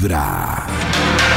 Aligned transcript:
Vibra. 0.00 0.66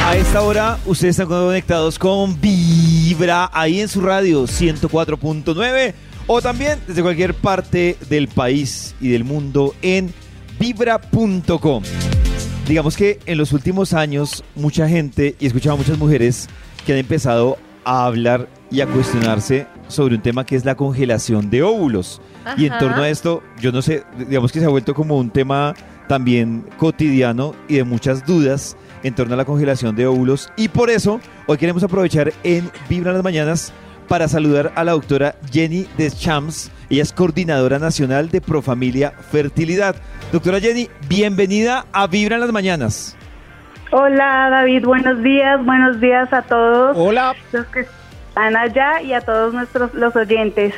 A 0.06 0.16
esta 0.16 0.40
hora 0.40 0.78
ustedes 0.86 1.18
están 1.18 1.28
conectados 1.28 1.98
con 1.98 2.40
Vibra 2.40 3.50
ahí 3.52 3.80
en 3.80 3.88
su 3.88 4.00
radio 4.00 4.44
104.9 4.44 5.92
o 6.26 6.40
también 6.40 6.78
desde 6.86 7.02
cualquier 7.02 7.34
parte 7.34 7.98
del 8.08 8.28
país 8.28 8.94
y 9.02 9.08
del 9.10 9.24
mundo 9.24 9.74
en 9.82 10.14
vibra.com. 10.58 11.82
Digamos 12.66 12.96
que 12.96 13.18
en 13.26 13.36
los 13.36 13.52
últimos 13.52 13.92
años 13.92 14.42
mucha 14.54 14.88
gente 14.88 15.36
y 15.38 15.44
he 15.44 15.48
escuchado 15.48 15.74
a 15.74 15.78
muchas 15.78 15.98
mujeres 15.98 16.48
que 16.86 16.92
han 16.94 16.98
empezado 16.98 17.58
a 17.84 18.06
hablar 18.06 18.48
y 18.70 18.80
a 18.80 18.86
cuestionarse 18.86 19.66
sobre 19.88 20.14
un 20.14 20.22
tema 20.22 20.46
que 20.46 20.56
es 20.56 20.64
la 20.64 20.74
congelación 20.74 21.50
de 21.50 21.62
óvulos. 21.62 22.22
Y 22.56 22.64
en 22.64 22.78
torno 22.78 23.02
a 23.02 23.10
esto, 23.10 23.42
yo 23.60 23.72
no 23.72 23.82
sé, 23.82 24.04
digamos 24.26 24.52
que 24.52 24.60
se 24.60 24.64
ha 24.64 24.70
vuelto 24.70 24.94
como 24.94 25.18
un 25.18 25.28
tema 25.28 25.74
también 26.08 26.64
cotidiano 26.76 27.54
y 27.68 27.76
de 27.76 27.84
muchas 27.84 28.26
dudas 28.26 28.76
en 29.02 29.14
torno 29.14 29.34
a 29.34 29.36
la 29.36 29.44
congelación 29.44 29.94
de 29.96 30.06
óvulos. 30.06 30.50
Y 30.56 30.68
por 30.68 30.90
eso, 30.90 31.20
hoy 31.46 31.58
queremos 31.58 31.82
aprovechar 31.82 32.32
en 32.42 32.70
Vibra 32.88 33.10
en 33.10 33.16
las 33.16 33.24
Mañanas 33.24 33.72
para 34.08 34.28
saludar 34.28 34.72
a 34.74 34.84
la 34.84 34.92
doctora 34.92 35.36
Jenny 35.52 35.86
Deschamps. 35.96 36.70
Ella 36.90 37.02
es 37.02 37.12
coordinadora 37.12 37.78
nacional 37.78 38.30
de 38.30 38.40
Profamilia 38.40 39.12
Fertilidad. 39.30 39.96
Doctora 40.32 40.60
Jenny, 40.60 40.88
bienvenida 41.08 41.86
a 41.92 42.06
Vibra 42.06 42.36
en 42.36 42.40
las 42.40 42.52
Mañanas. 42.52 43.16
Hola 43.90 44.48
David, 44.50 44.84
buenos 44.84 45.22
días, 45.22 45.64
buenos 45.64 46.00
días 46.00 46.32
a 46.32 46.42
todos 46.42 46.96
Hola. 46.98 47.34
los 47.52 47.66
que 47.66 47.86
están 48.28 48.56
allá 48.56 49.00
y 49.02 49.12
a 49.12 49.20
todos 49.20 49.54
nuestros 49.54 49.94
los 49.94 50.16
oyentes. 50.16 50.74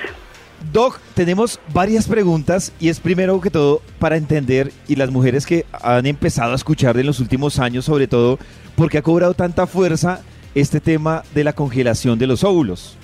Doc, 0.73 0.99
tenemos 1.15 1.61
varias 1.73 2.09
preguntas 2.09 2.73
y 2.81 2.89
es 2.89 3.01
primero 3.01 3.41
que 3.41 3.51
todo 3.51 3.81
para 3.99 4.17
entender 4.17 4.73
y 4.89 4.97
las 4.97 5.11
mujeres 5.11 5.47
que 5.47 5.65
han 5.83 6.07
empezado 6.07 6.53
a 6.53 6.57
escuchar 6.57 6.97
en 6.99 7.07
los 7.07 7.21
últimos 7.21 7.59
años 7.59 7.85
sobre 7.85 8.07
todo, 8.09 8.39
¿por 8.75 8.91
qué 8.91 8.99
ha 8.99 9.03
cobrado 9.03 9.35
tanta 9.35 9.67
fuerza 9.67 10.21
este 10.55 10.81
tema 10.81 11.23
de 11.35 11.45
la 11.45 11.53
congelación 11.53 12.19
de 12.19 12.27
los 12.27 12.43
óvulos? 12.45 12.97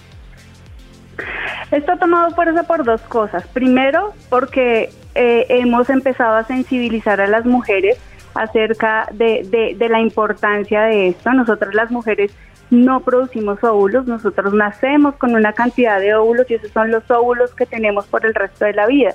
Esto 1.70 1.92
ha 1.92 1.98
tomado 1.98 2.34
fuerza 2.34 2.64
por 2.64 2.84
dos 2.84 3.00
cosas. 3.02 3.46
Primero, 3.52 4.12
porque 4.28 4.90
eh, 5.14 5.46
hemos 5.48 5.88
empezado 5.88 6.36
a 6.36 6.44
sensibilizar 6.44 7.20
a 7.20 7.26
las 7.26 7.46
mujeres 7.46 7.96
acerca 8.34 9.08
de, 9.12 9.46
de- 9.50 9.74
de 9.78 9.88
la 9.88 10.00
importancia 10.00 10.82
de 10.82 11.08
esto. 11.08 11.32
Nosotras 11.32 11.74
las 11.74 11.90
mujeres 11.90 12.32
no 12.72 13.00
producimos 13.00 13.62
óvulos, 13.62 14.06
nosotros 14.06 14.54
nacemos 14.54 15.14
con 15.16 15.34
una 15.34 15.52
cantidad 15.52 16.00
de 16.00 16.14
óvulos 16.14 16.50
y 16.50 16.54
esos 16.54 16.70
son 16.70 16.90
los 16.90 17.08
óvulos 17.10 17.54
que 17.54 17.66
tenemos 17.66 18.06
por 18.06 18.24
el 18.24 18.34
resto 18.34 18.64
de 18.64 18.72
la 18.72 18.86
vida. 18.86 19.12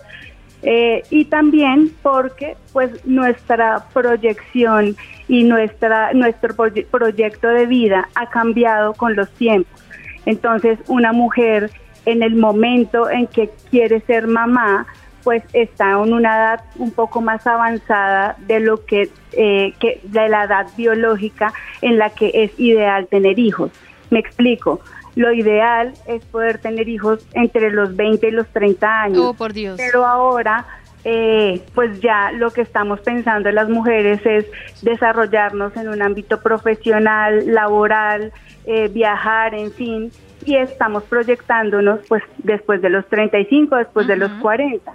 Eh, 0.62 1.04
y 1.10 1.26
también 1.26 1.92
porque 2.02 2.56
pues 2.72 3.06
nuestra 3.06 3.84
proyección 3.94 4.96
y 5.28 5.44
nuestra 5.44 6.14
nuestro 6.14 6.56
proye- 6.56 6.86
proyecto 6.86 7.48
de 7.48 7.66
vida 7.66 8.10
ha 8.16 8.30
cambiado 8.30 8.94
con 8.94 9.16
los 9.16 9.30
tiempos. 9.32 9.84
Entonces, 10.26 10.78
una 10.88 11.12
mujer 11.12 11.72
en 12.06 12.22
el 12.22 12.36
momento 12.36 13.10
en 13.10 13.26
que 13.28 13.50
quiere 13.72 14.02
ser 14.02 14.28
mamá, 14.28 14.86
pues 15.24 15.44
está 15.54 15.92
en 15.92 16.14
una 16.14 16.36
edad 16.36 16.64
un 16.78 16.92
poco 16.92 17.22
más 17.22 17.46
avanzada 17.46 18.36
de 18.48 18.60
lo 18.60 18.86
que, 18.86 19.10
eh, 19.34 19.74
que 19.80 20.00
de 20.04 20.30
la 20.30 20.46
edad 20.46 20.68
biológica 20.78 21.54
en 21.82 21.98
la 21.98 22.10
que 22.10 22.32
es 22.34 22.60
ideal 22.60 23.08
tener 23.08 23.40
hijos. 23.40 23.72
Me 24.10 24.20
explico. 24.20 24.80
Lo 25.16 25.34
ideal 25.34 25.94
es 26.06 26.24
poder 26.26 26.60
tener 26.60 26.88
hijos 26.88 27.26
entre 27.34 27.72
los 27.72 27.96
20 27.96 28.28
y 28.28 28.32
los 28.32 28.48
30 28.48 29.02
años. 29.02 29.20
Oh, 29.20 29.34
por 29.34 29.52
Dios. 29.52 29.76
Pero 29.78 30.06
ahora, 30.06 30.66
eh, 31.04 31.62
pues 31.74 32.00
ya 32.02 32.32
lo 32.32 32.52
que 32.52 32.62
estamos 32.62 33.00
pensando 33.00 33.52
las 33.52 33.70
mujeres 33.70 34.20
es 34.26 34.46
desarrollarnos 34.82 35.76
en 35.76 35.90
un 35.90 36.02
ámbito 36.02 36.42
profesional, 36.42 37.54
laboral, 37.54 38.32
eh, 38.66 38.90
viajar, 38.90 39.56
en 39.56 39.72
fin, 39.72 40.12
y 40.46 40.56
estamos 40.56 41.04
proyectándonos 41.04 42.00
pues 42.08 42.24
después 42.40 42.82
de 42.82 42.90
los 42.90 43.06
35, 43.08 43.76
después 43.76 44.08
de 44.08 44.18
los 44.18 44.32
Ujú. 44.32 44.42
40. 44.42 44.94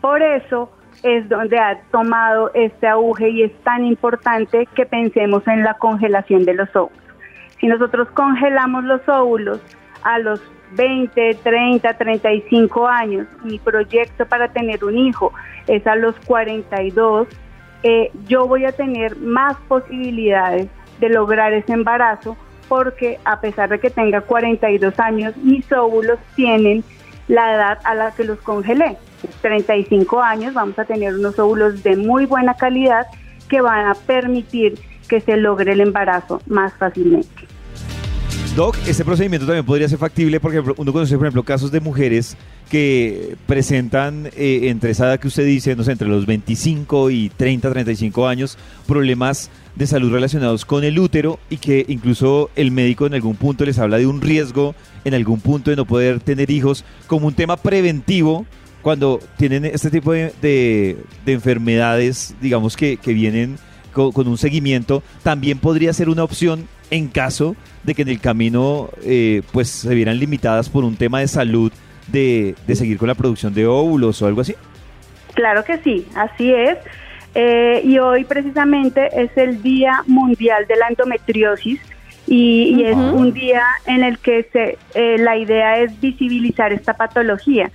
Por 0.00 0.22
eso 0.22 0.70
es 1.02 1.28
donde 1.28 1.58
ha 1.58 1.80
tomado 1.90 2.50
este 2.54 2.86
auge 2.86 3.28
y 3.30 3.42
es 3.42 3.52
tan 3.62 3.84
importante 3.84 4.66
que 4.74 4.86
pensemos 4.86 5.46
en 5.48 5.62
la 5.62 5.74
congelación 5.74 6.44
de 6.44 6.54
los 6.54 6.74
óvulos. 6.74 6.98
Si 7.60 7.66
nosotros 7.66 8.08
congelamos 8.10 8.84
los 8.84 9.08
óvulos 9.08 9.60
a 10.02 10.18
los 10.18 10.40
20, 10.72 11.38
30, 11.42 11.94
35 11.94 12.88
años, 12.88 13.26
mi 13.44 13.58
proyecto 13.58 14.26
para 14.26 14.48
tener 14.48 14.84
un 14.84 14.96
hijo 14.96 15.32
es 15.66 15.86
a 15.86 15.96
los 15.96 16.14
42, 16.26 17.28
eh, 17.82 18.10
yo 18.26 18.46
voy 18.46 18.64
a 18.64 18.72
tener 18.72 19.16
más 19.16 19.56
posibilidades 19.68 20.68
de 21.00 21.08
lograr 21.08 21.52
ese 21.52 21.72
embarazo 21.72 22.36
porque 22.72 23.18
a 23.26 23.38
pesar 23.38 23.68
de 23.68 23.78
que 23.78 23.90
tenga 23.90 24.22
42 24.22 24.98
años, 24.98 25.36
mis 25.36 25.70
óvulos 25.70 26.18
tienen 26.34 26.82
la 27.28 27.52
edad 27.54 27.78
a 27.84 27.94
la 27.94 28.12
que 28.12 28.24
los 28.24 28.38
congelé. 28.38 28.96
35 29.42 30.22
años, 30.22 30.54
vamos 30.54 30.78
a 30.78 30.86
tener 30.86 31.14
unos 31.14 31.38
óvulos 31.38 31.82
de 31.82 31.98
muy 31.98 32.24
buena 32.24 32.54
calidad 32.54 33.08
que 33.50 33.60
van 33.60 33.88
a 33.88 33.94
permitir 33.94 34.78
que 35.06 35.20
se 35.20 35.36
logre 35.36 35.72
el 35.72 35.82
embarazo 35.82 36.40
más 36.46 36.72
fácilmente. 36.72 37.28
Doc, 38.56 38.74
este 38.86 39.04
procedimiento 39.04 39.46
también 39.46 39.66
podría 39.66 39.86
ser 39.86 39.98
factible 39.98 40.40
porque 40.40 40.60
uno 40.60 40.92
conoce, 40.94 41.18
por 41.18 41.26
ejemplo, 41.26 41.42
casos 41.42 41.72
de 41.72 41.80
mujeres 41.80 42.38
que 42.70 43.36
presentan 43.46 44.30
eh, 44.34 44.70
entre 44.70 44.92
esa 44.92 45.08
edad 45.08 45.20
que 45.20 45.28
usted 45.28 45.44
dice, 45.44 45.76
no 45.76 45.84
sé, 45.84 45.92
entre 45.92 46.08
los 46.08 46.24
25 46.24 47.10
y 47.10 47.28
30, 47.28 47.70
35 47.70 48.26
años, 48.26 48.56
problemas 48.86 49.50
de 49.74 49.86
salud 49.86 50.12
relacionados 50.12 50.64
con 50.64 50.84
el 50.84 50.98
útero 50.98 51.38
y 51.48 51.56
que 51.56 51.84
incluso 51.88 52.50
el 52.56 52.70
médico 52.70 53.06
en 53.06 53.14
algún 53.14 53.36
punto 53.36 53.64
les 53.64 53.78
habla 53.78 53.98
de 53.98 54.06
un 54.06 54.20
riesgo, 54.20 54.74
en 55.04 55.14
algún 55.14 55.40
punto 55.40 55.70
de 55.70 55.76
no 55.76 55.84
poder 55.86 56.20
tener 56.20 56.50
hijos, 56.50 56.84
como 57.06 57.26
un 57.26 57.34
tema 57.34 57.56
preventivo 57.56 58.44
cuando 58.82 59.20
tienen 59.38 59.64
este 59.64 59.90
tipo 59.90 60.12
de, 60.12 60.32
de- 60.42 60.96
de 61.24 61.32
enfermedades, 61.32 62.34
digamos 62.40 62.76
que, 62.76 62.96
que 62.96 63.12
vienen 63.12 63.56
co- 63.92 64.12
con, 64.12 64.28
un 64.28 64.36
seguimiento, 64.38 65.02
también 65.22 65.58
podría 65.58 65.92
ser 65.92 66.08
una 66.08 66.24
opción 66.24 66.66
en 66.90 67.08
caso 67.08 67.56
de 67.84 67.94
que 67.94 68.02
en 68.02 68.08
el 68.08 68.20
camino 68.20 68.90
eh, 69.04 69.42
pues 69.52 69.68
se 69.68 69.94
vieran 69.94 70.18
limitadas 70.18 70.68
por 70.68 70.84
un 70.84 70.96
tema 70.96 71.20
de 71.20 71.28
salud 71.28 71.72
de, 72.08 72.54
de 72.66 72.76
seguir 72.76 72.98
con 72.98 73.08
la 73.08 73.14
producción 73.14 73.54
de 73.54 73.66
óvulos 73.66 74.20
o 74.20 74.26
algo 74.26 74.40
así. 74.42 74.54
Claro 75.34 75.64
que 75.64 75.78
sí, 75.78 76.06
así 76.14 76.52
es. 76.52 76.76
Eh, 77.34 77.80
y 77.84 77.98
hoy 77.98 78.24
precisamente 78.24 79.08
es 79.22 79.30
el 79.36 79.62
Día 79.62 80.02
Mundial 80.06 80.66
de 80.66 80.76
la 80.76 80.88
Endometriosis 80.88 81.80
y, 82.26 82.76
y 82.76 82.84
es 82.84 82.96
un 82.96 83.32
día 83.32 83.64
en 83.86 84.04
el 84.04 84.18
que 84.18 84.44
se, 84.52 84.78
eh, 84.94 85.18
la 85.18 85.36
idea 85.36 85.78
es 85.78 85.98
visibilizar 86.00 86.72
esta 86.72 86.94
patología. 86.94 87.70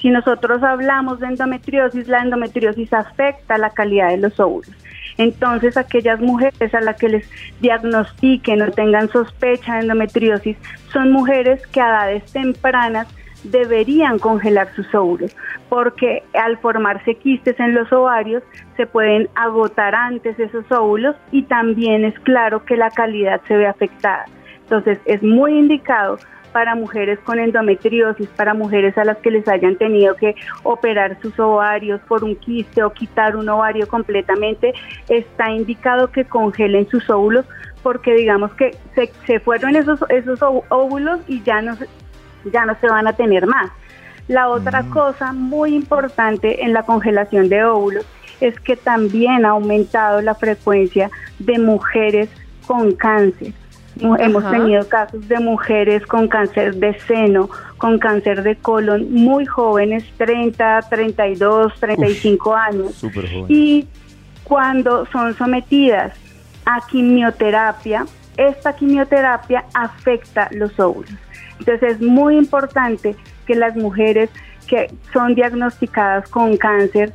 Si 0.00 0.10
nosotros 0.10 0.62
hablamos 0.64 1.20
de 1.20 1.28
endometriosis, 1.28 2.08
la 2.08 2.22
endometriosis 2.22 2.92
afecta 2.92 3.56
la 3.56 3.70
calidad 3.70 4.08
de 4.08 4.16
los 4.16 4.40
óvulos. 4.40 4.74
Entonces, 5.16 5.76
aquellas 5.76 6.20
mujeres 6.20 6.74
a 6.74 6.80
las 6.80 6.96
que 6.96 7.08
les 7.08 7.30
diagnostiquen 7.60 8.62
o 8.62 8.70
tengan 8.72 9.08
sospecha 9.10 9.74
de 9.74 9.82
endometriosis 9.82 10.56
son 10.92 11.12
mujeres 11.12 11.64
que 11.68 11.80
a 11.80 11.88
edades 11.88 12.32
tempranas 12.32 13.06
deberían 13.44 14.18
congelar 14.18 14.72
sus 14.74 14.94
óvulos, 14.94 15.34
porque 15.68 16.22
al 16.34 16.58
formarse 16.58 17.14
quistes 17.16 17.58
en 17.58 17.74
los 17.74 17.92
ovarios 17.92 18.42
se 18.76 18.86
pueden 18.86 19.28
agotar 19.34 19.94
antes 19.94 20.38
esos 20.38 20.70
óvulos 20.70 21.16
y 21.30 21.42
también 21.44 22.04
es 22.04 22.18
claro 22.20 22.64
que 22.64 22.76
la 22.76 22.90
calidad 22.90 23.40
se 23.48 23.56
ve 23.56 23.66
afectada. 23.66 24.24
Entonces 24.62 24.98
es 25.04 25.22
muy 25.22 25.58
indicado 25.58 26.18
para 26.52 26.74
mujeres 26.74 27.18
con 27.20 27.38
endometriosis, 27.38 28.28
para 28.28 28.54
mujeres 28.54 28.96
a 28.98 29.04
las 29.04 29.16
que 29.18 29.30
les 29.30 29.48
hayan 29.48 29.76
tenido 29.76 30.14
que 30.16 30.34
operar 30.62 31.18
sus 31.20 31.38
ovarios 31.40 32.00
por 32.02 32.22
un 32.24 32.36
quiste 32.36 32.82
o 32.82 32.92
quitar 32.92 33.36
un 33.36 33.48
ovario 33.48 33.88
completamente, 33.88 34.74
está 35.08 35.50
indicado 35.50 36.12
que 36.12 36.24
congelen 36.24 36.86
sus 36.88 37.08
óvulos 37.10 37.46
porque 37.82 38.14
digamos 38.14 38.52
que 38.54 38.76
se, 39.26 39.40
fueron 39.40 39.74
esos, 39.74 40.04
esos 40.08 40.40
óvulos 40.68 41.20
y 41.26 41.42
ya 41.42 41.62
no, 41.62 41.76
ya 42.50 42.64
no 42.64 42.76
se 42.80 42.88
van 42.88 43.06
a 43.06 43.12
tener 43.12 43.46
más. 43.46 43.70
La 44.28 44.48
otra 44.48 44.84
cosa 44.84 45.32
muy 45.32 45.74
importante 45.74 46.64
en 46.64 46.72
la 46.72 46.84
congelación 46.84 47.48
de 47.48 47.64
óvulos 47.64 48.06
es 48.40 48.58
que 48.60 48.76
también 48.76 49.44
ha 49.44 49.50
aumentado 49.50 50.20
la 50.20 50.34
frecuencia 50.34 51.10
de 51.38 51.58
mujeres 51.58 52.28
con 52.66 52.92
cáncer. 52.92 53.52
Hemos 54.00 54.42
Ajá. 54.44 54.52
tenido 54.52 54.88
casos 54.88 55.28
de 55.28 55.38
mujeres 55.38 56.06
con 56.06 56.26
cáncer 56.26 56.76
de 56.76 56.98
seno, 57.00 57.50
con 57.76 57.98
cáncer 57.98 58.42
de 58.42 58.56
colon, 58.56 59.12
muy 59.12 59.44
jóvenes, 59.44 60.04
30, 60.16 60.80
32, 60.88 61.74
35 61.78 62.54
años. 62.54 62.94
Súper 62.94 63.30
joven. 63.30 63.46
Y 63.48 63.86
cuando 64.44 65.06
son 65.06 65.34
sometidas 65.34 66.14
a 66.64 66.80
quimioterapia, 66.86 68.06
esta 68.36 68.74
quimioterapia 68.74 69.64
afecta 69.74 70.48
los 70.52 70.78
óvulos. 70.80 71.12
Entonces 71.62 71.92
es 71.92 72.00
muy 72.00 72.36
importante 72.36 73.14
que 73.46 73.54
las 73.54 73.76
mujeres 73.76 74.30
que 74.66 74.90
son 75.12 75.36
diagnosticadas 75.36 76.28
con 76.28 76.56
cáncer 76.56 77.12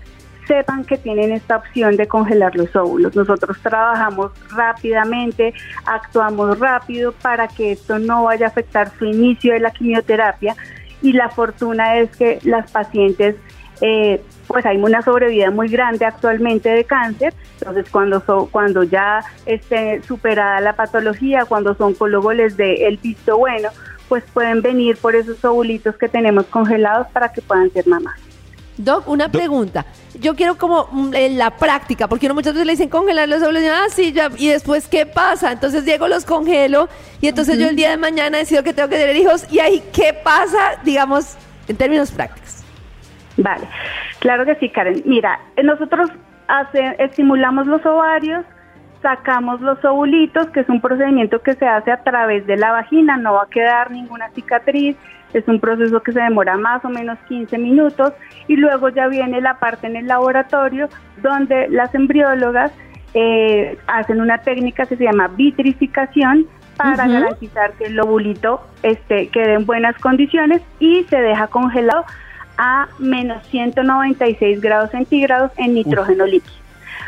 sepan 0.47 0.85
que 0.85 0.97
tienen 0.97 1.33
esta 1.33 1.57
opción 1.57 1.97
de 1.97 2.07
congelar 2.07 2.55
los 2.55 2.73
óvulos. 2.75 3.13
Nosotros 3.13 3.57
trabajamos 3.61 4.31
rápidamente, 4.55 5.53
actuamos 5.85 6.57
rápido 6.59 7.11
para 7.11 7.49
que 7.49 7.73
esto 7.73 7.99
no 7.99 8.23
vaya 8.23 8.45
a 8.45 8.49
afectar 8.49 8.89
su 8.97 9.03
inicio 9.03 9.51
de 9.51 9.59
la 9.59 9.71
quimioterapia 9.71 10.55
y 11.01 11.11
la 11.11 11.27
fortuna 11.27 11.97
es 11.97 12.15
que 12.15 12.39
las 12.43 12.71
pacientes 12.71 13.35
eh, 13.81 14.21
pues 14.47 14.65
hay 14.65 14.77
una 14.77 15.01
sobrevida 15.01 15.51
muy 15.51 15.67
grande 15.67 16.05
actualmente 16.05 16.69
de 16.69 16.85
cáncer, 16.85 17.33
entonces 17.59 17.85
cuando, 17.91 18.21
cuando 18.49 18.83
ya 18.83 19.19
esté 19.45 20.01
superada 20.03 20.61
la 20.61 20.73
patología, 20.73 21.45
cuando 21.45 21.75
su 21.75 21.83
oncólogo 21.83 22.31
les 22.31 22.55
dé 22.55 22.87
el 22.87 22.97
visto 22.97 23.37
bueno, 23.37 23.69
pues 24.07 24.23
pueden 24.33 24.61
venir 24.61 24.97
por 24.97 25.15
esos 25.15 25.43
ovulitos 25.43 25.95
que 25.97 26.07
tenemos 26.07 26.45
congelados 26.45 27.07
para 27.13 27.31
que 27.31 27.41
puedan 27.41 27.71
ser 27.71 27.87
mamás. 27.87 28.19
Doc, 28.77 29.07
una 29.07 29.29
pregunta. 29.29 29.85
Yo 30.19 30.35
quiero 30.35 30.57
como 30.57 30.87
mm, 30.91 31.13
en 31.15 31.37
la 31.37 31.57
práctica, 31.57 32.07
porque 32.07 32.27
uno 32.27 32.35
muchas 32.35 32.53
veces 32.53 32.67
le 32.67 32.73
dicen 32.73 32.89
congelar 32.89 33.27
los 33.27 33.41
óvulos, 33.41 33.63
y, 33.63 33.67
ah, 33.67 33.85
sí, 33.89 34.11
ya, 34.11 34.29
y 34.37 34.49
después, 34.49 34.87
¿qué 34.87 35.05
pasa? 35.05 35.51
Entonces 35.51 35.83
llego, 35.83 36.07
los 36.07 36.25
congelo, 36.25 36.87
y 37.19 37.27
entonces 37.27 37.57
yo 37.57 37.67
el 37.67 37.75
día 37.75 37.89
de 37.89 37.97
mañana 37.97 38.37
decido 38.37 38.63
que 38.63 38.73
tengo 38.73 38.89
que 38.89 38.97
tener 38.97 39.15
hijos, 39.15 39.51
y 39.51 39.59
ahí, 39.59 39.83
¿qué 39.93 40.13
pasa, 40.13 40.79
digamos, 40.83 41.35
en 41.67 41.75
términos 41.75 42.11
prácticos? 42.11 42.63
Vale, 43.37 43.67
claro 44.19 44.45
que 44.45 44.55
sí, 44.55 44.69
Karen. 44.69 45.01
Mira, 45.05 45.39
nosotros 45.63 46.09
hace, 46.47 46.95
estimulamos 46.99 47.67
los 47.67 47.85
ovarios, 47.85 48.45
sacamos 49.07 49.61
los 49.61 49.83
ovulitos, 49.85 50.47
que 50.47 50.59
es 50.59 50.67
un 50.67 50.81
procedimiento 50.81 51.41
que 51.41 51.53
se 51.53 51.65
hace 51.65 51.93
a 51.93 52.03
través 52.03 52.45
de 52.45 52.57
la 52.57 52.73
vagina, 52.73 53.15
no 53.15 53.35
va 53.35 53.43
a 53.43 53.49
quedar 53.49 53.89
ninguna 53.89 54.27
cicatriz, 54.31 54.97
es 55.33 55.47
un 55.47 55.61
proceso 55.61 56.03
que 56.03 56.11
se 56.11 56.19
demora 56.19 56.57
más 56.57 56.83
o 56.83 56.89
menos 56.89 57.17
15 57.29 57.57
minutos 57.57 58.11
y 58.49 58.57
luego 58.57 58.89
ya 58.89 59.07
viene 59.07 59.39
la 59.39 59.59
parte 59.59 59.87
en 59.87 59.95
el 59.95 60.07
laboratorio 60.07 60.89
donde 61.21 61.69
las 61.69 61.95
embriólogas 61.95 62.73
eh, 63.13 63.77
hacen 63.87 64.19
una 64.19 64.39
técnica 64.39 64.85
que 64.85 64.97
se 64.97 65.05
llama 65.05 65.29
vitrificación 65.29 66.45
para 66.75 67.07
garantizar 67.07 67.71
que 67.73 67.85
el 67.85 67.97
ovulito 68.01 68.59
este, 68.83 69.29
quede 69.29 69.53
en 69.53 69.65
buenas 69.65 69.97
condiciones 69.99 70.61
y 70.79 71.05
se 71.05 71.21
deja 71.21 71.47
congelado 71.47 72.03
a 72.57 72.89
menos 72.99 73.41
196 73.47 74.59
grados 74.59 74.91
centígrados 74.91 75.51
en 75.55 75.75
nitrógeno 75.75 76.25
líquido. 76.25 76.66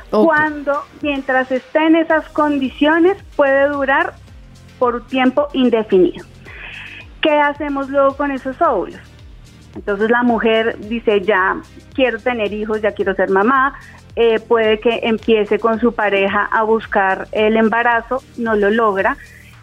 Cuando, 0.10 0.84
mientras 1.02 1.52
esté 1.52 1.86
en 1.86 1.96
esas 1.96 2.28
condiciones, 2.30 3.18
puede 3.36 3.68
durar 3.70 4.14
por 4.80 5.06
tiempo 5.08 5.48
indefinido. 5.54 6.26
¿Qué 7.22 7.32
hacemos 7.32 7.90
luego 7.90 8.16
con 8.16 8.32
esos 8.32 8.60
óvulos? 8.62 9.00
Entonces 9.76 10.10
la 10.10 10.24
mujer 10.24 10.78
dice, 10.80 11.22
ya 11.22 11.58
quiero 11.94 12.20
tener 12.20 12.54
hijos, 12.54 12.82
ya 12.82 12.92
quiero 12.94 13.14
ser 13.14 13.30
mamá, 13.30 13.78
eh, 14.16 14.40
puede 14.40 14.80
que 14.80 15.02
empiece 15.04 15.60
con 15.60 15.80
su 15.80 15.94
pareja 15.94 16.50
a 16.52 16.64
buscar 16.64 17.28
el 17.32 17.56
embarazo, 17.56 18.24
no 18.38 18.56
lo 18.56 18.72
logra, 18.72 19.18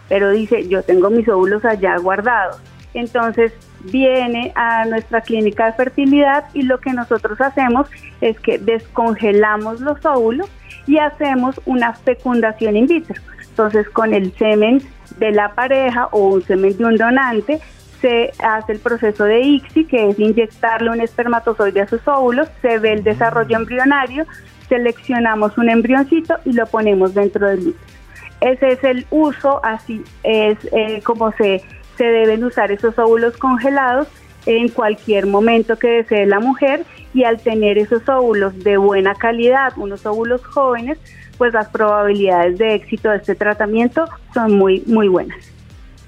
pero 0.09 0.31
dice, 0.31 0.69
yo 0.69 0.83
tengo 0.83 1.11
mis 1.11 1.29
óvulos 1.29 1.65
allá 1.65 1.97
guardados. 1.99 2.61
Entonces 2.95 3.53
viene 3.85 4.53
a 4.55 4.85
nuestra 4.85 5.21
clínica 5.21 5.67
de 5.67 5.73
fertilidad 5.73 6.45
y 6.55 6.63
lo 6.63 6.79
que 6.79 6.93
nosotros 6.93 7.41
hacemos 7.41 7.89
es 8.21 8.39
que 8.41 8.59
descongelamos 8.59 9.81
los 9.81 10.05
óvulos 10.05 10.49
y 10.87 10.99
hacemos 10.99 11.61
una 11.67 11.93
fecundación 11.95 12.77
in 12.77 12.87
vitro. 12.87 13.21
Entonces 13.49 13.89
con 13.91 14.15
el 14.15 14.33
semen 14.37 14.83
de 15.19 15.33
la 15.33 15.55
pareja 15.55 16.09
o 16.13 16.29
un 16.29 16.43
semen 16.43 16.77
de 16.77 16.85
un 16.85 16.97
donante 16.97 17.61
se 18.01 18.33
hace 18.45 18.73
el 18.73 18.79
proceso 18.79 19.25
de 19.25 19.41
ICSI, 19.41 19.85
que 19.87 20.11
es 20.11 20.19
inyectarle 20.19 20.91
un 20.91 21.01
espermatozoide 21.01 21.81
a 21.81 21.89
sus 21.89 22.07
óvulos, 22.07 22.49
se 22.61 22.79
ve 22.79 22.93
el 22.93 23.03
desarrollo 23.03 23.57
embrionario, 23.57 24.27
seleccionamos 24.69 25.57
un 25.57 25.71
embrioncito 25.71 26.37
y 26.45 26.53
lo 26.53 26.67
ponemos 26.67 27.15
dentro 27.15 27.49
del 27.49 27.69
útero. 27.69 27.97
Ese 28.41 28.73
es 28.73 28.85
el 28.85 29.07
uso, 29.11 29.65
así 29.65 30.05
es 30.23 30.59
eh, 30.73 31.01
como 31.03 31.33
se 31.33 31.63
se 31.97 32.05
deben 32.05 32.45
usar 32.45 32.71
esos 32.73 32.99
óvulos 32.99 33.37
congelados 33.37 34.09
en 34.47 34.69
cualquier 34.69 35.27
momento 35.27 35.77
que 35.77 35.89
desee 35.89 36.27
la 36.27 36.41
mujer 36.41 36.85
y 37.13 37.25
al 37.25 37.41
tener 37.41 37.79
esos 37.79 38.09
óvulos 38.09 38.57
de 38.63 38.77
buena 38.77 39.15
calidad, 39.15 39.73
unos 39.77 40.07
óvulos 40.07 40.45
jóvenes, 40.45 40.99
pues 41.37 41.53
las 41.53 41.69
probabilidades 41.69 42.59
de 42.59 42.75
éxito 42.75 43.11
de 43.11 43.17
este 43.17 43.35
tratamiento 43.35 44.07
son 44.33 44.57
muy, 44.57 44.83
muy 44.87 45.09
buenas. 45.09 45.39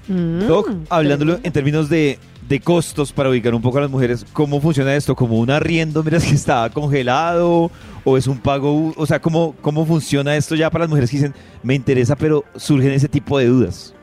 Mm, 0.07 0.47
Doc, 0.47 0.71
hablándolo 0.89 1.39
en 1.43 1.51
términos 1.51 1.89
de, 1.89 2.17
de, 2.47 2.59
costos 2.59 3.11
para 3.11 3.29
ubicar 3.29 3.53
un 3.53 3.61
poco 3.61 3.77
a 3.77 3.81
las 3.81 3.91
mujeres, 3.91 4.25
¿cómo 4.33 4.59
funciona 4.59 4.95
esto? 4.95 5.15
¿Como 5.15 5.37
un 5.37 5.51
arriendo, 5.51 6.03
miras 6.03 6.25
que 6.25 6.33
está 6.33 6.69
congelado? 6.69 7.69
¿O 8.03 8.17
es 8.17 8.25
un 8.25 8.39
pago? 8.39 8.93
O 8.95 9.05
sea, 9.05 9.21
¿cómo, 9.21 9.55
¿cómo 9.61 9.85
funciona 9.85 10.35
esto 10.35 10.55
ya 10.55 10.71
para 10.71 10.83
las 10.85 10.89
mujeres 10.89 11.11
que 11.11 11.17
dicen, 11.17 11.35
me 11.61 11.75
interesa, 11.75 12.15
pero 12.15 12.43
surgen 12.55 12.91
ese 12.91 13.07
tipo 13.07 13.37
de 13.37 13.47
dudas? 13.47 13.93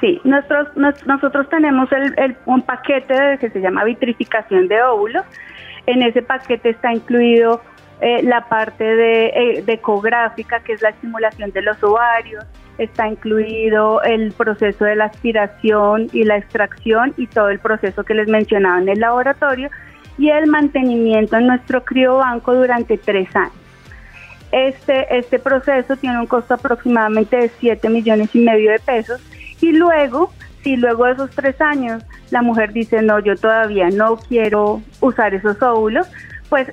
Sí, 0.00 0.18
nosotros, 0.24 0.68
nosotros 1.06 1.48
tenemos 1.50 1.90
el, 1.92 2.36
un 2.46 2.62
paquete 2.62 3.36
que 3.38 3.50
se 3.50 3.60
llama 3.60 3.84
vitrificación 3.84 4.66
de 4.66 4.82
óvulos. 4.82 5.24
En 5.86 6.02
ese 6.02 6.22
paquete 6.22 6.70
está 6.70 6.92
incluido 6.92 7.60
eh, 8.00 8.22
la 8.22 8.48
parte 8.48 8.82
de, 8.82 9.26
eh, 9.26 9.64
ecográfica, 9.66 10.60
que 10.60 10.72
es 10.72 10.80
la 10.80 10.88
estimulación 10.88 11.50
de 11.50 11.60
los 11.60 11.82
ovarios, 11.82 12.44
está 12.78 13.06
incluido 13.06 14.02
el 14.02 14.32
proceso 14.32 14.86
de 14.86 14.96
la 14.96 15.04
aspiración 15.04 16.06
y 16.14 16.24
la 16.24 16.38
extracción 16.38 17.12
y 17.18 17.26
todo 17.26 17.50
el 17.50 17.58
proceso 17.58 18.02
que 18.02 18.14
les 18.14 18.26
mencionaba 18.26 18.80
en 18.80 18.88
el 18.88 19.00
laboratorio 19.00 19.68
y 20.16 20.30
el 20.30 20.46
mantenimiento 20.46 21.36
en 21.36 21.46
nuestro 21.46 21.84
criobanco 21.84 22.54
durante 22.54 22.96
tres 22.96 23.28
años. 23.36 23.52
Este, 24.50 25.16
este 25.16 25.38
proceso 25.38 25.94
tiene 25.96 26.18
un 26.18 26.26
costo 26.26 26.54
aproximadamente 26.54 27.36
de 27.36 27.48
7 27.60 27.88
millones 27.90 28.34
y 28.34 28.40
medio 28.40 28.72
de 28.72 28.78
pesos 28.78 29.20
y 29.60 29.72
luego, 29.72 30.32
si 30.62 30.76
luego 30.76 31.06
de 31.06 31.12
esos 31.12 31.30
tres 31.30 31.60
años 31.60 32.02
la 32.30 32.42
mujer 32.42 32.72
dice, 32.72 33.02
no, 33.02 33.18
yo 33.18 33.36
todavía 33.36 33.90
no 33.90 34.16
quiero 34.16 34.82
usar 35.00 35.34
esos 35.34 35.60
óvulos, 35.62 36.06
pues 36.48 36.68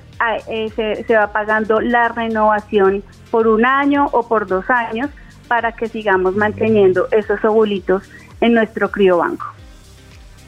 eh, 0.48 0.70
se, 0.74 1.04
se 1.04 1.14
va 1.14 1.32
pagando 1.32 1.80
la 1.80 2.08
renovación 2.08 3.02
por 3.30 3.46
un 3.46 3.64
año 3.64 4.08
o 4.12 4.26
por 4.26 4.46
dos 4.46 4.68
años 4.70 5.10
para 5.46 5.72
que 5.72 5.88
sigamos 5.88 6.36
manteniendo 6.36 7.08
esos 7.10 7.42
ovulitos 7.44 8.02
en 8.40 8.54
nuestro 8.54 8.90
criobanco. 8.90 9.46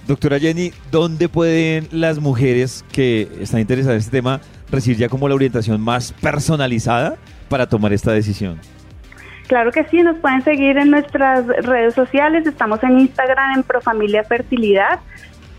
Doctora 0.06 0.38
Jenny, 0.38 0.72
¿dónde 0.90 1.28
pueden 1.28 1.88
las 1.92 2.18
mujeres 2.18 2.84
que 2.92 3.28
están 3.40 3.60
interesadas 3.60 3.94
en 3.94 4.00
este 4.00 4.10
tema 4.10 4.40
recibir 4.70 4.98
ya 4.98 5.08
como 5.08 5.28
la 5.28 5.34
orientación 5.34 5.80
más 5.80 6.12
personalizada 6.20 7.16
para 7.48 7.68
tomar 7.68 7.92
esta 7.92 8.12
decisión? 8.12 8.58
Claro 9.50 9.72
que 9.72 9.82
sí, 9.82 10.00
nos 10.04 10.16
pueden 10.18 10.44
seguir 10.44 10.78
en 10.78 10.92
nuestras 10.92 11.44
redes 11.44 11.94
sociales, 11.94 12.46
estamos 12.46 12.80
en 12.84 13.00
Instagram 13.00 13.56
en 13.56 13.62
Profamilia 13.64 14.22
Fertilidad, 14.22 15.00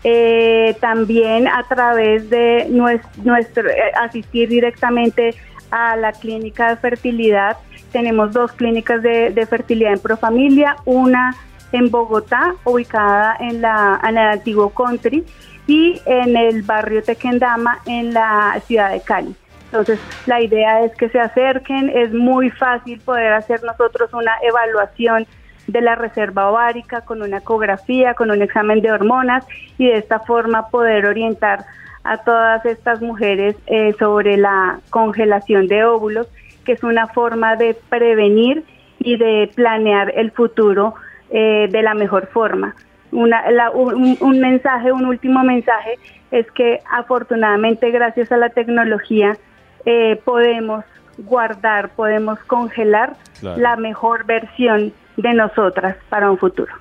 eh, 0.02 0.74
también 0.80 1.46
a 1.46 1.62
través 1.64 2.30
de 2.30 2.68
nuestro, 2.70 3.68
eh, 3.68 3.92
asistir 4.00 4.48
directamente 4.48 5.34
a 5.70 5.96
la 5.96 6.12
clínica 6.12 6.70
de 6.70 6.76
fertilidad. 6.76 7.58
Tenemos 7.92 8.32
dos 8.32 8.52
clínicas 8.52 9.02
de, 9.02 9.46
fertilidad 9.46 9.92
en 9.92 10.00
Profamilia, 10.00 10.76
una 10.86 11.36
en 11.72 11.90
Bogotá, 11.90 12.54
ubicada 12.64 13.36
en, 13.40 13.60
la, 13.60 14.00
en 14.04 14.16
el 14.16 14.26
antiguo 14.26 14.70
country, 14.70 15.22
y 15.66 16.00
en 16.06 16.34
el 16.34 16.62
barrio 16.62 17.02
Tequendama, 17.02 17.80
en 17.84 18.14
la 18.14 18.58
ciudad 18.66 18.90
de 18.90 19.02
Cali. 19.02 19.36
Entonces, 19.72 19.98
la 20.26 20.42
idea 20.42 20.84
es 20.84 20.94
que 20.96 21.08
se 21.08 21.18
acerquen, 21.18 21.88
es 21.88 22.12
muy 22.12 22.50
fácil 22.50 23.00
poder 23.00 23.32
hacer 23.32 23.62
nosotros 23.64 24.12
una 24.12 24.32
evaluación 24.42 25.26
de 25.66 25.80
la 25.80 25.94
reserva 25.94 26.50
ovárica 26.50 27.00
con 27.00 27.22
una 27.22 27.38
ecografía, 27.38 28.12
con 28.12 28.30
un 28.30 28.42
examen 28.42 28.82
de 28.82 28.92
hormonas 28.92 29.46
y 29.78 29.86
de 29.86 29.94
esta 29.94 30.20
forma 30.20 30.68
poder 30.68 31.06
orientar 31.06 31.64
a 32.04 32.18
todas 32.18 32.66
estas 32.66 33.00
mujeres 33.00 33.56
eh, 33.66 33.94
sobre 33.98 34.36
la 34.36 34.80
congelación 34.90 35.68
de 35.68 35.84
óvulos, 35.84 36.28
que 36.66 36.72
es 36.72 36.84
una 36.84 37.06
forma 37.06 37.56
de 37.56 37.74
prevenir 37.88 38.64
y 38.98 39.16
de 39.16 39.50
planear 39.54 40.12
el 40.14 40.32
futuro 40.32 40.96
eh, 41.30 41.68
de 41.70 41.82
la 41.82 41.94
mejor 41.94 42.26
forma. 42.26 42.74
Una, 43.10 43.42
un 43.72 44.40
mensaje, 44.40 44.92
un 44.92 45.06
último 45.06 45.42
mensaje 45.44 45.98
es 46.30 46.50
que 46.52 46.80
afortunadamente 46.90 47.90
gracias 47.90 48.30
a 48.32 48.36
la 48.36 48.50
tecnología 48.50 49.36
eh, 49.84 50.20
podemos 50.24 50.84
guardar, 51.18 51.90
podemos 51.90 52.38
congelar 52.46 53.16
la 53.42 53.76
mejor 53.76 54.24
versión 54.24 54.92
de 55.16 55.34
nosotras 55.34 55.96
para 56.08 56.30
un 56.30 56.38
futuro. 56.38 56.72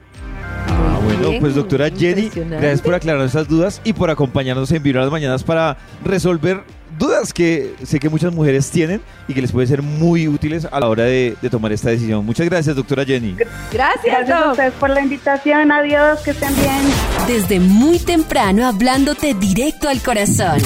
Ah, 0.68 1.00
bueno, 1.04 1.40
pues 1.40 1.56
doctora 1.56 1.90
Jenny, 1.90 2.30
gracias 2.30 2.82
por 2.82 2.94
aclarar 2.94 3.26
esas 3.26 3.48
dudas 3.48 3.82
y 3.84 3.94
por 3.94 4.10
acompañarnos 4.10 4.72
en 4.72 4.84
Vibra 4.84 5.02
las 5.02 5.12
Mañanas 5.12 5.44
para 5.44 5.78
resolver 6.04 6.64
dudas 6.98 7.34
que 7.34 7.74
sé 7.84 8.00
que 8.00 8.10
muchas 8.10 8.34
mujeres 8.34 8.70
tienen 8.70 9.02
y 9.28 9.34
que 9.34 9.42
les 9.42 9.52
puede 9.52 9.66
ser 9.68 9.82
muy 9.82 10.28
útiles 10.28 10.68
a 10.72 10.80
la 10.80 10.88
hora 10.88 11.04
de, 11.06 11.36
tomar 11.50 11.72
esta 11.72 11.90
decisión. 11.90 12.26
Muchas 12.26 12.48
gracias, 12.48 12.76
doctora 12.76 13.06
Jenny. 13.06 13.36
Gracias, 13.72 14.04
gracias 14.04 14.42
a 14.42 14.52
ustedes 14.52 14.74
por 14.74 14.90
la 14.90 15.02
invitación. 15.02 15.72
Adiós, 15.72 16.20
que 16.22 16.32
estén 16.32 16.54
bien. 16.56 16.82
Desde 17.28 17.60
muy 17.60 18.00
temprano 18.00 18.68
hablándote 18.68 19.34
directo 19.34 19.90
al 19.90 20.02
corazón. 20.02 20.60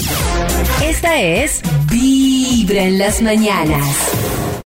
Esta 0.83 1.21
es 1.21 1.61
Vibra. 1.89 2.14
Vibra 2.67 2.81
en 2.81 2.97
las 2.97 3.21
mañanas. 3.21 4.34